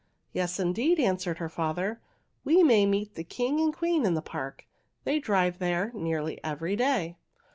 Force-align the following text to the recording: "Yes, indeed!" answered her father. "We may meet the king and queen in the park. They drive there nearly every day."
"Yes, 0.33 0.59
indeed!" 0.59 0.99
answered 0.99 1.37
her 1.37 1.47
father. 1.47 2.01
"We 2.43 2.63
may 2.63 2.87
meet 2.87 3.13
the 3.13 3.23
king 3.23 3.59
and 3.61 3.71
queen 3.71 4.03
in 4.03 4.15
the 4.15 4.21
park. 4.23 4.65
They 5.03 5.19
drive 5.19 5.59
there 5.59 5.91
nearly 5.93 6.43
every 6.43 6.75
day." 6.75 7.17